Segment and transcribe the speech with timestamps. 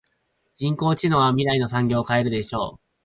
[0.55, 2.79] 人工知能は未来の産業を変えるでしょう。